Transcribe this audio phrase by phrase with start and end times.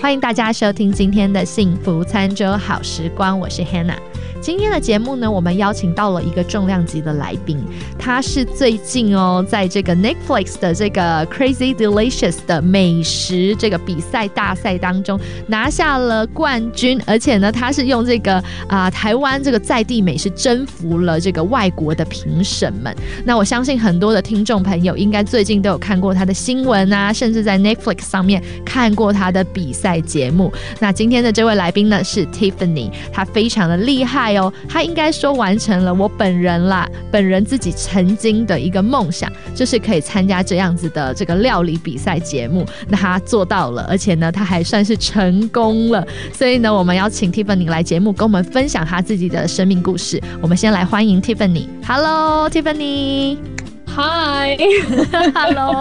[0.00, 4.11] 欢迎大家收听今天的幸福餐桌好时光，我是 Hannah。
[4.42, 7.56] 今天的节目呢，我们邀请到了一个重量级的来宾，
[7.96, 22.92] 他是最近哦，在这个 Netflix 的这个 Crazy Delicious 的美食这个比赛大赛当中拿下了冠军，而且呢，他是用这个啊台湾这个在地美食征服了这个外国的评审们。
[23.24, 30.52] 那我相信很多的听众朋友应该最近都有看过他的新闻啊，甚至在 Netflix 上面看过他的比赛节目。
[30.80, 34.31] 那今天的这位来宾呢是 Tiffany，他非常的厉害。
[34.36, 42.66] 哦，他应该说完成了我本人啦，本人自己曾经的一个梦想，就是可以参加这样子的这个料理比赛节目。
[42.88, 46.06] 那他做到了，而且呢，他还算是成功了。
[46.32, 50.20] 所以呢，我们邀请 Tiffany 来节目，跟我们分享他自己的生命故事。
[50.40, 51.66] 我们先来欢迎 Tiffany。
[51.86, 53.61] Hello，Tiffany。
[53.94, 55.72] Hi，Hello，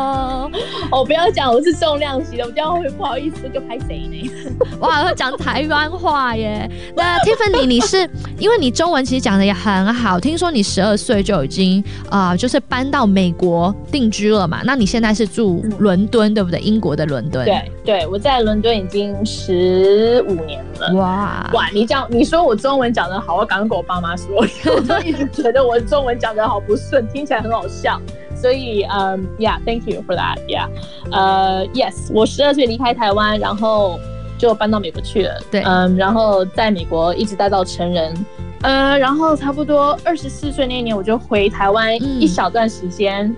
[0.92, 4.30] 我不要讲我是重量级的，我这样会不好意思就拍谁呢？
[4.80, 6.70] 哇，会讲台湾话耶！
[6.96, 14.62] 那 Tiffany，你是因为你中文其实讲的也很好，听说你十二岁就已经啊，就是搬到美国定居了嘛？
[14.66, 16.60] 那你现在是住伦敦对不对？
[16.60, 17.46] 英国的伦敦。
[17.46, 20.71] 对对，我在伦敦已经十五年了。
[20.96, 28.00] 哇哇，你这样你说我中文讲的好，我赶快跟我爸妈说， 我就一直觉得我中文讲的好不顺，听起来很好笑。
[28.34, 30.68] 所以，嗯，Yeah，Thank you for that，Yeah，
[31.12, 34.00] 呃，Yes，我十二岁离开台湾，然后
[34.40, 35.40] 就搬到美国去了。
[35.52, 38.26] 对，嗯，然后在美国一直待到成人，
[38.64, 43.32] 呃，然后差不多二十四岁那一年，我就回台湾一小段时间，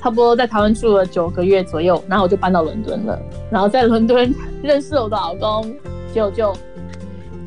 [0.00, 3.18] 差不多在台湾住了九个月左右，然后我就搬到伦敦了。
[3.50, 5.70] 然后在伦敦认识我的老公，
[6.14, 6.56] 就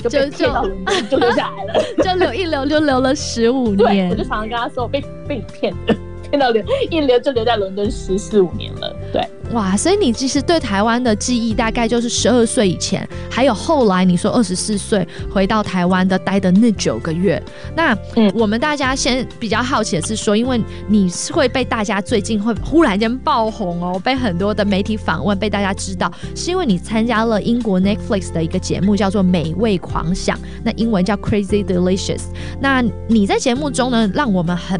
[0.03, 0.47] 就就
[1.09, 4.09] 就留下来了， 就留一留就留了十五年。
[4.09, 5.95] 我就常常跟他说，我被被你骗的。
[6.29, 17.41] 骗到留一留就留在伦敦十四五年了，对，哇，所以你其实对台湾的记忆大概就是十二岁以前，还有后来你说二十四岁回到台湾的待的那九个月。
[17.75, 17.97] 那
[18.35, 32.21] 我们大家先比较好奇的是说，因为你是会被大家最近会忽然间爆红哦，被很多的媒体访问，被大家知道，是因为你参加了英国 Netflix 的一个节目叫做《美味狂想》，那英文叫 Crazy Delicious。
[32.61, 34.79] 那你在节目中呢，让我们很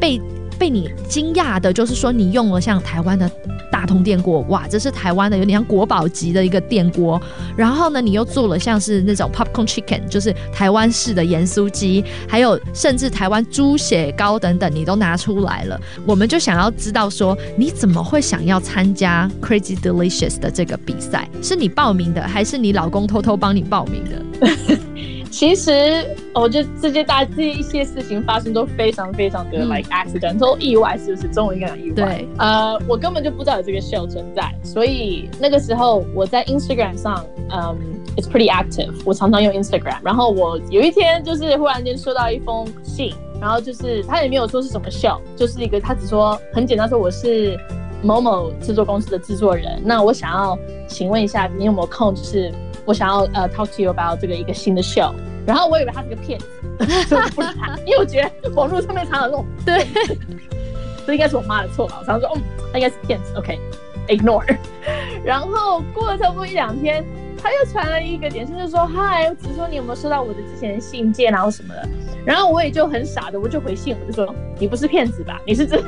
[0.00, 0.18] 被。
[0.58, 3.30] 被你惊讶的，就是说你用了像台湾的
[3.76, 7.20] 大同电锅，哇，这是台湾的有点像国宝级的一个电锅。
[7.54, 15.78] 然后呢，你又做了像是那种 popcorn chicken，就是台湾式的盐酥鸡，还有甚至台湾猪血糕等等，你都拿出来了。
[16.06, 21.28] 我们就想要知道说，你怎么会想要参加 Crazy Delicious 的这个比赛？
[21.42, 24.46] 是你报名的，还是你老公偷偷帮你报名的？
[25.30, 26.04] 其实，
[26.34, 31.28] 我觉得这些大这一些事情发生都非常非常的 like accident，都意外，是不是？
[31.28, 31.94] 中文应该讲意外。
[31.94, 32.28] 对。
[32.38, 37.76] 呃，我根本就不知道有这个 show 存在，所以那个时候我在 Instagram 上，嗯
[38.16, 39.98] ，it's pretty active，我常常用 Instagram。
[40.02, 47.58] 然后我有一天就是忽然间收到一封信，然后就是他也没有说是什么 show，就是一个他只说很简单说我是
[48.02, 50.58] 某某制作公司的制作人，那我想要
[50.88, 52.50] 请问一下你有没有空，就是。
[52.86, 55.12] 我想要呃 talk to you about 这个一个新的 show，
[55.46, 56.46] 然后我以为他是个骗子，
[57.08, 59.86] 所以我不理他，因为我觉得网络上面常有那种 对，
[61.06, 62.42] 这应该是我妈的错吧，我常常说嗯，
[62.72, 64.56] 他应该是骗子，OK，ignore，
[65.24, 67.04] 然后过了差不多一两天。
[67.38, 71.88] 他又传了一个点信，就说：“嗨，只是说你有没有收到我的之前的信件然后什么的。”
[72.24, 75.38] 然后我也就很傻的，我就回信，我就说：“你不是骗子吧？
[75.46, 75.84] 你是真，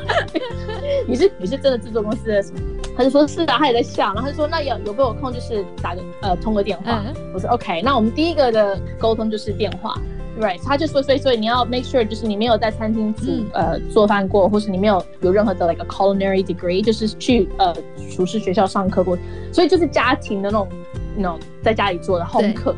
[1.08, 2.60] 你是你是真的制作公司的什么？”
[2.96, 9.94] 他就说：“是的。”他也在笑，然后他就说：“那有有没有空就是打个呃通个电话？”我说：“OK。”那我们第一个的沟通就是电话。
[10.38, 13.24] Right，他就说，所以所以你要 make sure，就是你没有在餐厅煮
[13.54, 17.74] 呃做饭过，或是你没有有任何的 like a culinary degree，就是去呃
[18.10, 19.16] 厨师学校上课过，
[19.50, 20.68] 所以就是家庭的那种
[21.16, 22.74] 那种在家里做的 home cook。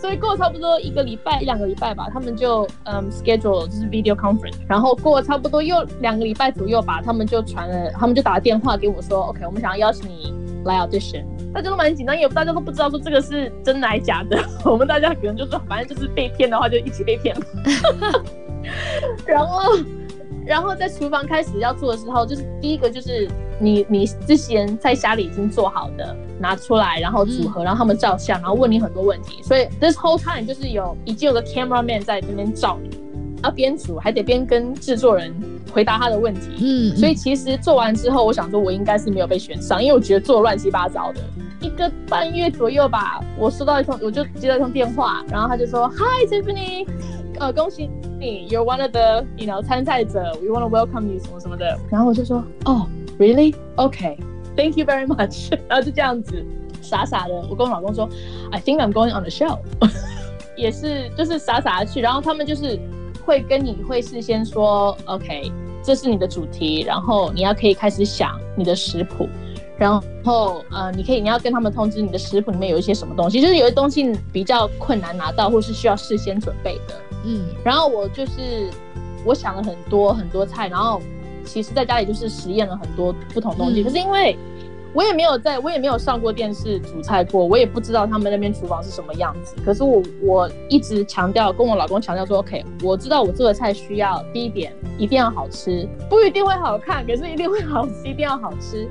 [0.00, 10.32] 所以过了差不多一个礼拜一两个礼拜吧，他们就嗯 schedule 就是 video conference，然后过了差不多又两个礼拜左右吧，他们就传了，他们就打了电话给我说，OK，我们想要邀请你
[10.64, 11.24] 来 audition。
[11.52, 14.38] 大家都蛮紧张，也大家都不知道说这个是真的还是假的。
[14.64, 17.42] 我们大家可能就说，反正就是被骗的话，就一起被骗了。
[19.26, 19.72] 然后，
[20.46, 23.28] 然后在厨房开始要做的时候，就是第一个就是
[23.60, 29.42] 你你之前在家里已经做好的拿出来，然后组合，然后他们照相，然后问你很多问题。
[29.42, 32.90] 所以 this whole time 就是有已经有个 camera man 在那边照你，
[33.44, 35.34] 要边组还得边跟制作人
[35.72, 36.40] 回答他的问题。
[36.58, 41.20] 嗯，所以其实做完之后，我想说我应该是没有被选上，因为我觉得做乱七八糟的。
[41.60, 46.86] 一个半月左右吧，我收到一通，我就接到一通电话，然后他就说：“Hi Tiffany，
[47.38, 51.78] 呃，恭喜你，You're one of the you know 参赛者，We want to welcome you 什么什么的。
[51.90, 52.86] 然后我就说，哦
[53.20, 53.54] ，Really?
[53.76, 54.16] Okay,
[54.56, 55.52] thank you very much。
[55.68, 56.44] 然后就这样子
[56.82, 58.08] 傻傻的，我跟我老公说
[58.50, 59.58] ，I think I'm going on the show。
[60.56, 62.78] 也是就是傻傻的去，然后他们就是
[63.24, 65.52] 会跟你会事先说，OK，
[65.82, 69.28] 这是你的主题，然后你要可以开始想你的食谱。
[69.78, 69.90] 然
[70.22, 76.94] 后，呃，你可以，你要跟他们通知你的食谱里面有一些什么东西，就是有些东西比较困难拿到，或是需要事先准备的。
[77.24, 78.68] 嗯，然后我就是
[79.24, 81.00] 我想了很多很多菜，然后
[81.44, 83.82] 其实在家里就是实验了很多不同东西。
[83.82, 84.36] 可是因为
[84.92, 89.54] 我也没有在，我也没有上过电视煮菜过，我也不知道他们那边厨房是什么样子。
[89.64, 98.88] 可是我我一直强调，跟我老公强调说，OK，我知道我做的菜需要第一点一定要好吃，不一定会好看，可是一定会好吃，一定要好吃。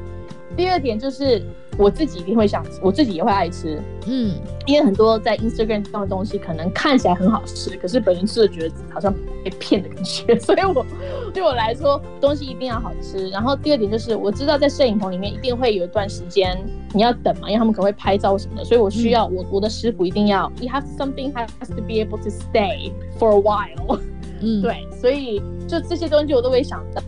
[0.59, 1.41] 第二点就是
[1.77, 4.35] 我自己一定会想吃，我自己也会爱吃，嗯，
[4.65, 10.85] 因为很多在 Instagram 上的东西可能看起来很好吃，可是本人吃了觉得好像被骗的感觉， 所以我
[11.33, 13.29] 对我来说东西一定要好吃。
[13.29, 16.61] 然后第二点就是我知道在摄影棚里面一定会有一段时间
[16.94, 23.97] 你要等嘛，因为他们可能会拍照什么的，所以我需要我我的师傅一定要，you have something has to be able to stay for a while，
[24.41, 27.01] 嗯，对，所以就这些东西我都会想到。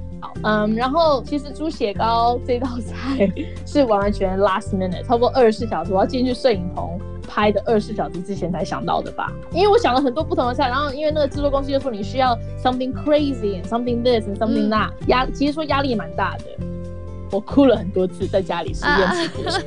[0.43, 3.31] 嗯，然后其实猪血糕这道菜
[3.65, 9.31] 是完完全 last minute，差不多二十四小时，我要进去摄影棚拍的二十四小时之前才想到的吧？
[9.51, 16.70] 因为我想了很多不同的菜，然后因为那个制作公司就说你需要 something crazy and something this and something that，压其实说压力蛮大的。
[17.31, 19.63] 我哭了很多次，在家里实验吃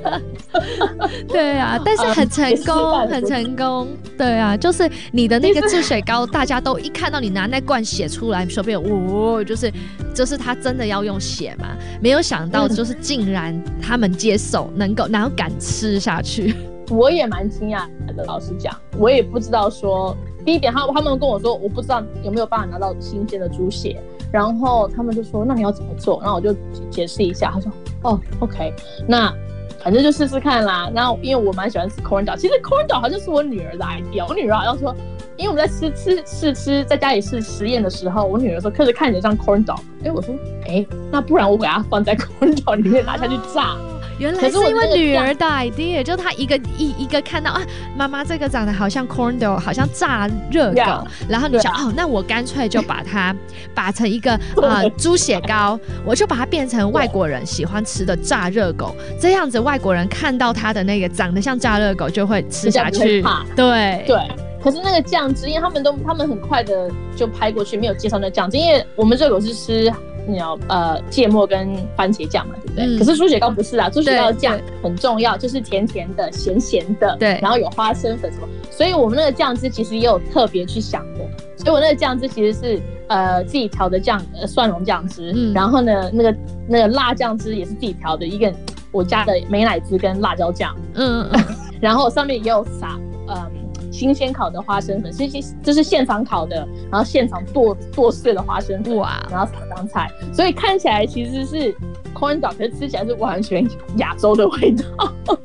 [1.27, 3.89] 对啊， 但是很成功，很成功。
[4.19, 9.73] 对啊，就是你的那个治水膏，大家都一看到你拿那罐血出来，说不定哦，就是
[10.15, 11.69] 就是他真的要用血嘛？
[12.01, 16.55] 没有想到，就是竟然他们接受，能够然后敢吃下去。
[16.91, 20.15] 我也蛮惊讶的，老实讲，我也不知道说
[20.45, 24.01] 第一点，他他们跟我说，我不知道有没有办法拿到新鲜的猪血。
[24.31, 26.53] 然后他们就说：“那你要怎么做？”然后我就
[26.91, 27.53] 解释一下。
[27.53, 27.71] 他说
[28.03, 28.75] ：“哦，OK，
[29.07, 29.33] 那
[29.81, 34.27] 反正就试试看啦。”然后因为我蛮喜欢吃 corn dog，其实 corn dog 好像是我女儿的 idea。
[34.29, 34.93] 我女儿好像说，
[35.37, 40.35] 因为我们在吃吃试吃，在家里试实验的时候，我女儿说：“可是看起来像 corn dog。”哎，我说
[40.67, 43.77] ：“哎，那不然我给它放在 corn dog 里面拿下去炸。”
[44.19, 47.63] 原来是因为女儿的 idea，就她一个一一个看到啊，
[47.97, 53.35] 妈妈这个长得好像 corn dog，好像炸热狗，然后你想哦，那我干脆就把它
[53.75, 63.25] 把成一个呃猪血糕，我就把它变成外国人喜欢吃的炸热狗，这样子外国人看到它的那个长得像炸热狗就会吃下去。
[63.57, 64.17] 对对，
[64.63, 69.93] 可是那个酱汁，因为他们都他们很快的就拍过去，没有介绍那酱汁，因为我们热狗是吃。
[70.27, 72.99] 你要呃芥末跟番茄酱嘛，对不对？
[72.99, 77.39] 可是猪血糕不是啊，猪血糕酱很重要，就是甜甜的、咸咸的，对。
[77.43, 81.25] 然后有花生粉什么，所以我们那个酱汁其实也有特别去想的。
[81.57, 85.33] 所以我那个酱汁其实是呃自己调的酱，呃蒜蓉酱汁。
[85.35, 85.53] 嗯。
[85.53, 86.37] 然后呢，那个
[86.69, 88.53] 那个辣酱汁也是自己调的，一个
[88.93, 90.75] 我加的美乃滋跟辣椒酱。
[90.95, 91.45] 嗯嗯。
[91.81, 92.99] 然后上面也有撒
[93.29, 93.64] 嗯。
[93.95, 101.73] 新鲜烤的花生粉，这些这是现场烤的，然后现场剁剁碎的花生粉，哇，然后撒上菜，所以看起来其实是
[102.13, 103.65] corn dog，可是吃起来是完全
[103.99, 104.85] 亚洲的味道。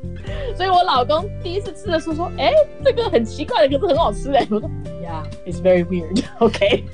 [0.56, 2.52] 所以我老公第一次吃的时候说：“哎，
[2.84, 4.68] 这个很奇怪的，可是很好吃哎。”我说
[5.00, 6.84] ：“Yeah，it's very weird。” OK。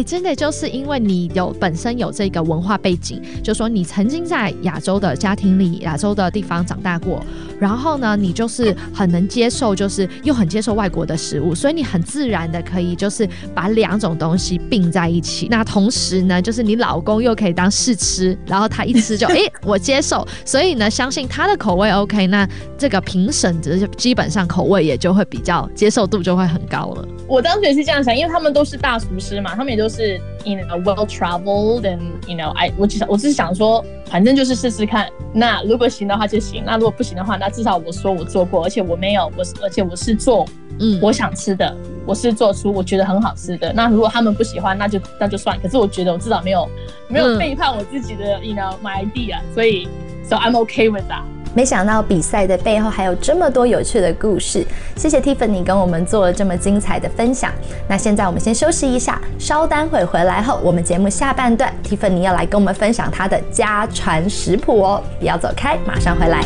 [0.00, 7.22] 哎，真的就是因为你有本身有这个文化背景，就说你曾经在亚洲的家庭里、亚洲的地方长大过，
[7.58, 15.48] 然后呢，你就是很能接受，就是又很接受外国的食物，所以你很自然的可以就是把两种东西并在一起。
[15.50, 27.06] 那同时呢，就是你老公又可以当试吃，然后他一吃就 哎我接受，所以呢，相信他的口味 OK，那这个评审就基本上口味也就会比较接受度就会很高了。
[27.28, 35.10] 我当时也是这样想，因为他们都是大厨师嘛，他们也都是 in a well traveled and you know I 我只想我只是想说，反正就是试试看。
[35.32, 40.46] 那如果行的话就行，那如果不行的话，那至少我说我做过，而且我没有我，而且我是做
[40.78, 43.72] 嗯我想吃的，我是做出我觉得很好吃的。
[43.72, 45.60] 那如果他们不喜欢，那就那就算。
[45.60, 46.68] 可是我觉得我至少没有
[47.08, 49.88] 没有背叛我自己的 you know my idea，所以
[50.24, 51.22] so I'm okay with that。
[51.52, 54.64] 没想到比赛的背后还有这么多有趣的故事，
[54.96, 57.52] 谢谢 Tiffany 跟我们做了这么精彩的分享。
[57.88, 66.44] 那现在我们先休息一下，稍待会回来后，我们节目下半段，Tiffany 要来跟我们分享她的家传食谱哦，不要走开，马上回来。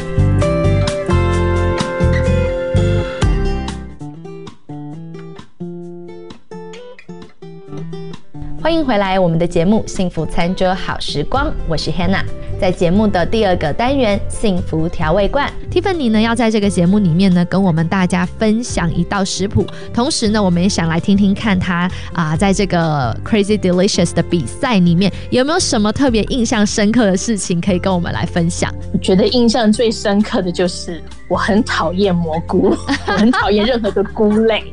[8.63, 12.25] 欢迎回来，我们的节目《幸福餐桌好时光》，我是 Hannah。
[12.61, 28.73] 在节目的第二个单元“幸福调味罐 ”，Tiffany 呢要在这个节目里面呢跟我们大家分享一道食谱，同时呢我们也想来听听看他啊在这个 Crazy Delicious 的比赛里面有没有什么特别印象深刻的事情可以跟我们来分享。
[29.05, 32.75] 我觉得印象最深刻的就是我很讨厌蘑菇，
[33.07, 34.65] 我很讨厌任何的菇类。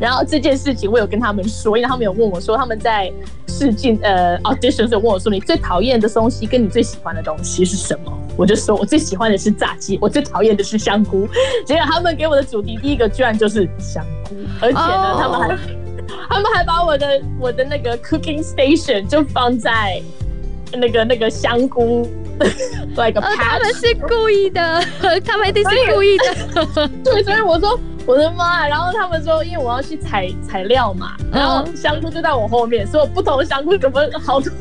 [0.00, 3.12] 然后这件事情我有跟他们说，因为他们有问我说他们在
[3.46, 8.12] 试镜呃 audition 时候问我说你最讨厌的东西跟你最喜欢的东西是什么？
[8.36, 11.28] 我就说我最喜欢的是炸鸡，我最讨厌的是香菇。
[11.64, 15.56] 结果他们给我的主题第一个居然就是香菇，而且呢他们还
[16.28, 20.02] 他们还把我的我的那个 cooking station 就放在
[20.72, 22.08] 那个那个香菇。
[22.96, 24.84] like a patch，他们是故意的，
[25.24, 26.86] 他们一定是故意的。
[27.02, 28.68] 对，所以我说我的妈！
[28.68, 34.52] 然后他们说，因为我要去采材料嘛，然后香菇就在我后面，所以不同的香菇怎么好多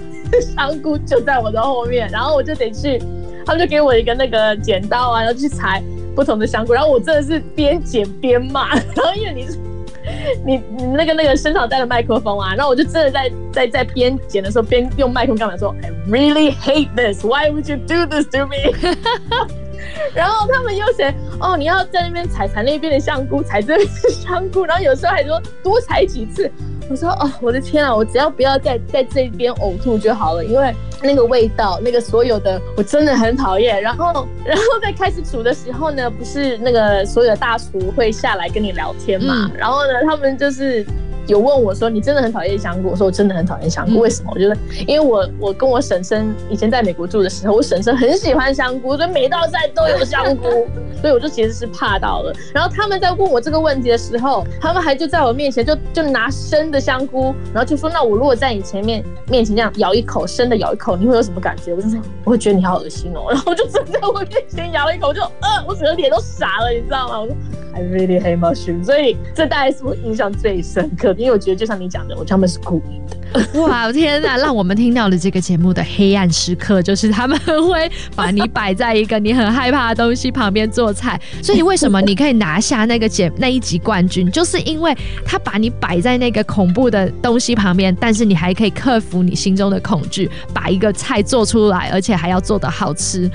[0.56, 2.98] 香菇就在我的后面，然后我就得去，
[3.46, 5.84] 他们就给我一个那个剪刀啊，然后去采
[6.16, 9.60] 不同的香菇，然后我真的是边剪边骂，然后因为你是。
[10.46, 17.24] 你你那个那个身上带了麦克风啊，然后我就真的在在在边剪的时候边用麦克风干嘛说，I really hate this.
[17.24, 18.72] Why would you do this to me?
[20.14, 21.06] 然后他们又说
[21.40, 26.50] 哦，你要在那边采采那边的香菇，踩这边香菇，然后有时候还说多踩几次。
[26.89, 33.82] 我说哦，我的天啊，我只要不要在在这边呕吐就好了，因为那个味道，那个所有的我真的很讨厌。
[33.82, 39.51] 然后然后在开始煮的时候呢，不是那个所有的大厨会下来跟你聊天嘛？
[39.58, 40.86] 然后呢，他们就是。
[41.27, 44.00] 有问我说：“你真的很讨厌香菇？”我说：“我真的很讨厌香菇。
[44.00, 44.32] 为什么？
[44.34, 44.55] 我觉得，
[44.88, 50.67] 因为我我跟我婶婶以前在美国住的时候，我婶婶很喜欢香菇，所以每道菜都有香菇，
[51.01, 52.34] 所以我就其实是怕到了。
[52.53, 61.74] 然后他们在问我这个问题的时候，他们还就在我面前就就拿生的香菇，然后就说：那我如果在你前面面前这样咬一口生的咬一口，你会有什么感觉？
[61.74, 63.25] 我就说我会觉得你好恶心哦。
[63.32, 67.22] 然后就站在我面前咬了一口，就呃，我整个脸都傻了，你知道吗？
[67.22, 67.36] 我说。”
[67.75, 73.15] I really hate mushrooms，所以这大概是我印象最深刻的，因为我觉得就像你讲的，我他们是故意的。
[73.62, 81.19] 哇天哪，让我们听到了这个节目的黑暗时刻，就是他们会把你摆在一个你很害怕的东西旁边做菜。
[81.41, 84.95] 所以为什么你可以拿下那个节那一集冠军，就是因为
[85.25, 93.29] 他把你摆在那个恐怖的东西旁边，但是你还可以克服你心中的恐惧，把一个菜做出来，而且还要做的好吃。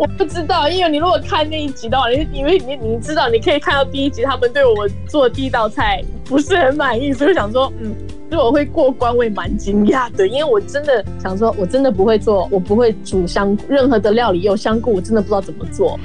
[0.00, 7.94] 我不知道，因为你如果看那一集的话，你因为你你知道，你可以看到第一集，他们对我做第一道菜不是很满意，所以想说，嗯，
[8.30, 16.00] 如果会过关，我也蛮惊讶的，因为我真的想说，我真的不会做，我不会煮香任何的料理有香菇，我真的不知道怎么做。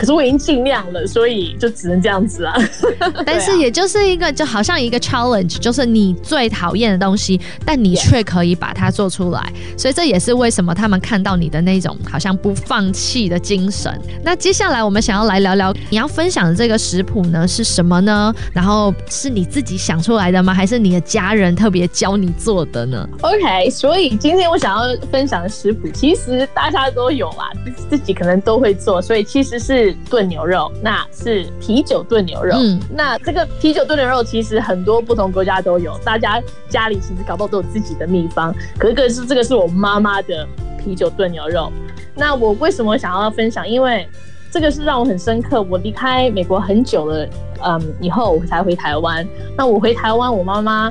[0.00, 2.54] 可是我已经尽量了，所以就只能这样子啊。
[3.26, 9.52] 但是也就是一个，就好像一个 challenge，就是你最讨厌的东西，但你却可以把它做出来。
[9.76, 13.94] 所以这也是为什么他们看到你的那种好像不放弃的精神。
[14.24, 18.34] 那接下来我们想要来聊聊你要分享的这个食谱呢是什么呢？
[18.54, 20.54] 然后是你自己想出来的吗？
[20.54, 27.50] 还是你的家人特别教你做的呢？OK，所以今天我想要分享的食谱，其实大家都有啊，
[27.90, 29.89] 自己可能都会做，所以其实是。
[30.08, 32.56] 炖牛肉，那是啤酒炖牛肉。
[32.56, 38.54] 嗯，那这个啤酒炖牛肉其实很多不同国家都有，大家家里其实搞不好都有自己的秘方。
[38.78, 40.46] 可是，是这个是我妈妈的
[40.78, 41.72] 啤酒炖牛肉。
[42.14, 43.68] 那我为什么想要分享？
[43.68, 44.08] 因为
[44.50, 45.62] 这个是让我很深刻。
[45.62, 47.28] 我离开美国很久了，
[47.64, 49.26] 嗯，以后我才回台湾。
[49.56, 50.90] 那我回台湾，我妈妈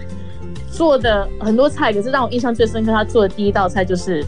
[0.72, 4.26] 做的很多菜，可是让我印象最深刻，她做的第一道菜就是。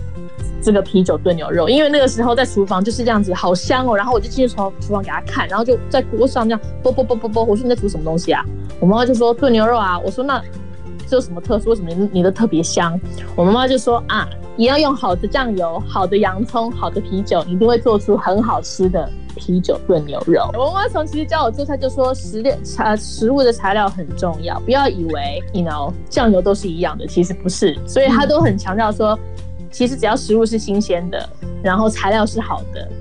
[0.62, 3.96] 这个啤酒炖牛肉，因为那个时候在厨房就是这样子，好香哦。
[3.96, 7.44] 然后我就进去厨厨房给他看，然后就在锅上这样啵啵啵啵啵。
[7.44, 8.46] 我说你在煮什么东西啊？
[8.80, 10.00] 我妈妈就说炖牛肉啊。
[10.00, 10.42] 我说那
[11.08, 11.72] 这有什么特殊？
[11.72, 13.00] 为什么你的特别香？
[13.36, 20.50] 我妈妈就说啊，你要用好的酱油、好的洋葱、好的啤酒，你一定会做出很好吃的啤酒炖牛肉。
[20.54, 27.78] 我妈妈从其实教我做菜就说食料材食物的材料很重要，不要以为 you know 酱油都是一样的，其实不是。
[27.88, 29.18] 所以她都很强调说。
[29.72, 31.30] 其实只要食物是新鲜的，
[31.64, 32.92] 然后材料是好的。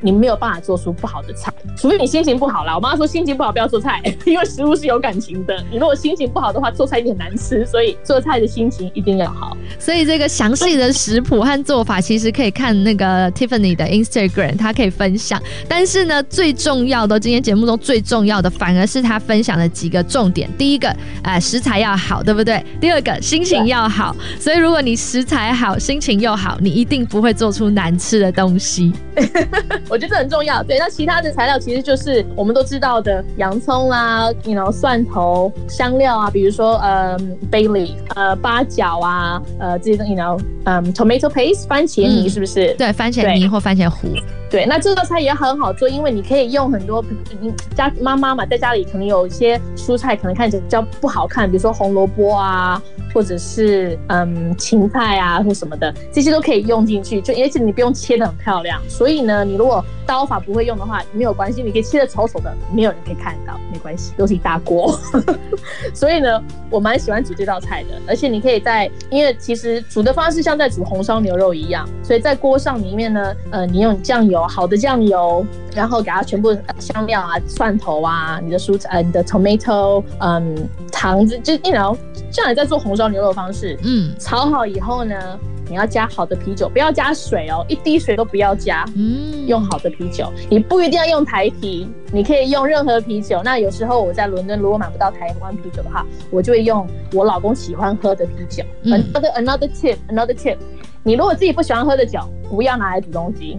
[0.00, 2.74] 你没有办法做出不好的菜，除非你心情不好啦。
[2.74, 5.62] 我妈说心情不好不要做菜， 因为食物是有感情的。
[5.70, 7.64] 你如果心情不好的话，做菜一定很难吃。
[7.66, 9.56] 所以做菜的心情一定要好。
[9.78, 15.40] 所以这个详细的食谱和做法，其实可以看那个 Tiffany 的 Instagram，她可以分享。
[15.68, 20.48] 但是呢，最重要的今天节目中最重要的，反而是她分享的几个重点。
[20.58, 22.64] 第一个，呃，食材要好，对不对？
[22.80, 24.16] 第二个，心情要好。
[24.38, 28.92] 所以如果你食材好，心情又好，你一定不会做出难吃的东西。
[29.90, 30.62] 我觉得这很重要。
[30.62, 37.18] 对，那其他的材料其实就是我们都知道的洋葱啦，you know 蒜头、香料啊，比如说呃
[37.50, 42.72] bay leaf，呃八角啊，呃这些东西，you know，嗯 tomato paste 番茄泥嗯是不是？
[42.74, 44.08] 对，番茄泥或番茄糊，
[44.50, 47.04] 对，那这道菜也很好做，因为你可以用很多
[47.40, 52.82] 嗯家妈妈嘛，在家里可能有一些蔬菜可能看起来比较不好看，比如说红萝卜啊，
[53.14, 58.82] 或者是嗯芹菜啊或什么的，这些都可以用进去，就而且你不用切的很漂亮。
[58.88, 64.98] 所以呢，你如果刀法不会用的话，没有关系，你可以切的丑丑的，没有人可以看到，没关系，都是一大锅。
[65.94, 75.44] 所以呢，我蛮喜欢煮这道菜的，而且你可以在，因为其实煮的方式像在煮红烧牛肉一样，所以在锅上里面呢，呃，你用酱油，好的酱油，
[75.74, 81.96] 然后给它全部呃香料啊、蒜头啊、你的蔬菜、呃、你的 tomato，嗯，糖子，就一然后
[82.32, 88.84] 这样你在做红烧牛肉的方式，嗯炒好以后呢，你要加好的啤酒，不要加水哦，一滴水都不要加。
[88.96, 93.40] 嗯，用好的啤酒，你不一定要用台啤，你可以用任何啤酒。
[93.44, 98.62] 那有时候我在伦敦如果买不到台湾啤酒的话，我就会用我老公喜欢喝的啤酒。
[98.82, 100.56] 嗯 Another another tip, another tip，
[101.02, 102.20] 你如果自己不喜欢喝的酒，
[102.50, 103.56] 不要拿来煮东西。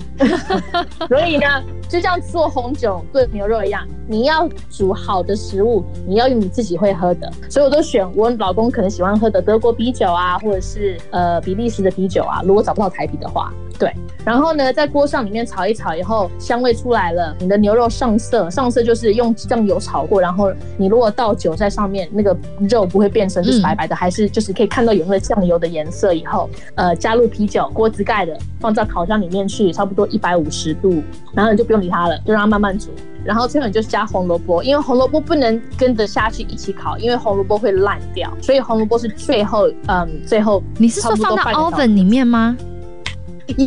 [1.07, 1.45] 所以呢，
[1.88, 7.31] 就像做红酒炖牛肉一样，你要煮好的食物，你要用你自己会喝的。
[7.50, 12.41] 所以我都选我老公可能喜欢喝的德国啤酒啊，或者是呃比利时的啤酒啊。
[12.45, 13.91] 如果找不到台啤的话，对。
[14.23, 22.38] 然后呢，在锅上里面炒一炒以后，香味出来了，你的牛肉上色，上色就是用酱油炒过，然后你如果倒酒在上面，那个
[22.69, 26.13] 肉不会变成就是白白的，还是就是可以看到有那个酱油的颜色。
[26.13, 31.01] 以后，呃，加入啤酒，锅子盖的，放到烤箱里面去，差不多一百五十度，
[31.33, 32.89] 然后你就不用理它了，就让它慢慢煮。
[33.23, 42.55] 然后最后你就加红萝卜，因为红萝卜不能跟着下去一起烤，因为红萝卜会烂掉，所以红萝卜是最后，嗯，最后你是说放到 oven 里面吗？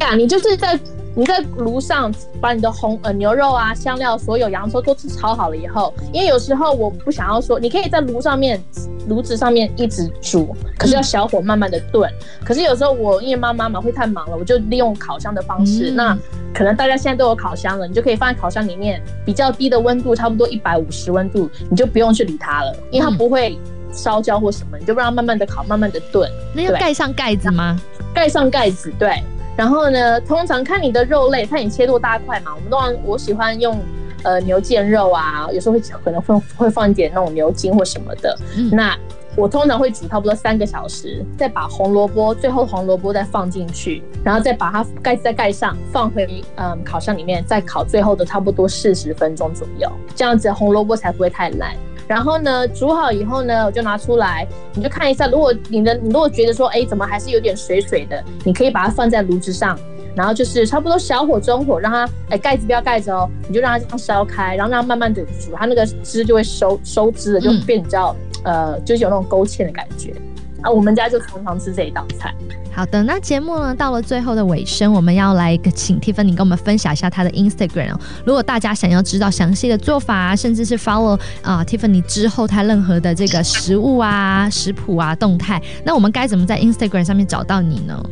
[0.00, 0.78] 呀你就是在
[1.16, 8.60] 你在炉上把你的红呃牛肉啊、香料、所有洋葱都是炒好了以后，因为有时候我不想要说，你可以在炉上面
[9.08, 12.10] 炉子上面一直煮，可是要小火慢慢的炖。
[12.44, 15.90] 可是有时候我因为妈妈嘛会太忙了，我就利用烤箱的方式。
[15.90, 16.18] 嗯那
[16.52, 23.58] 可能大家现在都有烤箱了，你就可以放在烤箱里面，比较低的温度，差不多一百五十温度，你就不用去理它了，因为它嗯不会
[23.92, 26.30] 烧焦或什么，你就让它慢慢的烤，慢慢的炖。
[26.52, 27.80] 那要盖上盖子吗？
[28.12, 29.20] 盖上盖子，对。
[29.56, 32.52] 然后呢，通常看你的肉类，看你切多大块嘛。
[32.54, 33.78] 我们通常我喜欢用
[34.22, 38.36] 呃牛腱肉啊，有时候会可能会会放一点那种牛筋或什么的。
[38.56, 38.96] 嗯那
[39.36, 51.74] 我通常会煮差不多三个小时，再把红萝卜最后红萝卜再放进去，然后再把它盖子再盖上，放回嗯烤箱里面，再烤最后的差不多四十分钟左右，这样子红萝卜才不会太烂。
[52.06, 59.78] 然后呢，煮好以后呢，我就拿出来，你就看一下，如果你的你如果觉得说，哎，怎么还是有点水水的，你可以把它放在炉子上，
[60.14, 68.14] 然后就是差不多小火中火，让它，哎，盖子不要盖着哦，你就让它这样烧开，然后让它慢慢的煮，它那个汁就会收收汁了，就嗯变比较、
[68.44, 70.14] 呃，就是有那种勾芡的感觉。
[70.64, 72.34] 啊，我们家就常常吃这一道菜。
[72.72, 78.00] 好的，那节目呢到了最后的尾声，我们要来请 Tiffany 跟我们分享一下她的 Instagram 哦。
[78.24, 88.02] 如果大家想要知道详细的做法啊，甚至是 follow 啊、Tiffany 之后她任何的这个食物啊、食谱啊、动态，那我们该怎么在 Instagram 上面找到你呢？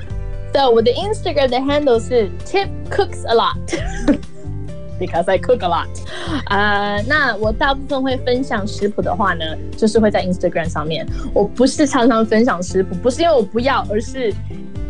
[0.52, 3.56] 对，我的 Instagram 的 handle 是 Tip Cooks a lot。
[5.02, 5.88] Because I cook a lot，
[6.46, 9.44] 呃，那我大部分会分享食谱的话呢，
[9.76, 11.04] 就是会在 Instagram 上面。
[11.34, 14.32] 我不是常常分享食谱，不是因为我不要，而是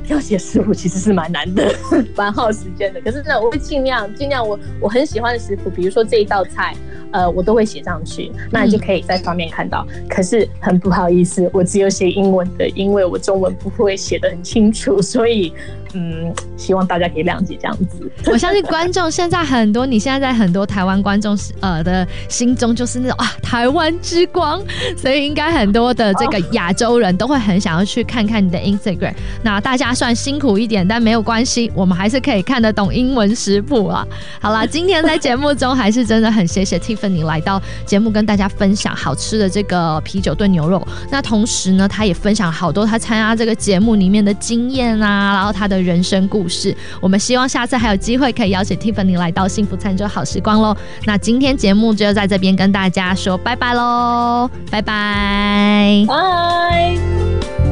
[0.08, 1.74] 要写食谱其实是蛮难的，
[2.14, 3.00] 蛮耗时间的。
[3.00, 6.76] 可是呢，我会尽量尽量我我很喜欢的食谱，比如说这一道菜，
[7.10, 9.86] 呃，我都会写上去，那你就可以在上面看到。
[10.10, 15.54] 可是很不好意思，我只有写英文的，因为我中文不会写得很清楚，所以
[15.94, 18.10] 嗯，希望大家可以谅解这样子。
[18.32, 24.62] 我相信观众现在很多，你现在在很多台湾观众呃的心中就是那种啊台湾之光，
[24.96, 29.14] 所以应该很多的这个亚洲人都会很想要去看看你的 Instagram。
[29.42, 34.06] 那大家算辛苦一点，但没有关系，我们还是可以看得懂英文食谱啊。
[34.40, 40.86] 好啦，今天在节目中还是真的很谢谢 Tiffany 来到节目跟大家分享好吃的这个啤酒炖牛肉。
[41.10, 46.74] 那同时呢，他也分享好多他参加这个节目里面的经验啊，然后他的人生故事。
[47.00, 50.76] 我们希望下次还有机会可以邀请 Tiffany 来到幸福餐桌好时光喽。
[51.04, 56.04] 那今天节目就在这边跟大家说拜拜喽，拜拜。
[56.06, 57.71] 拜。